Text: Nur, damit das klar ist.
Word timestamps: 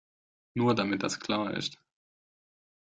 Nur, 0.55 0.73
damit 0.73 1.03
das 1.03 1.19
klar 1.19 1.53
ist. 1.55 1.77